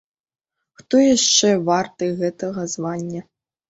[0.79, 3.21] Хто яшчэ варты гэтага звання?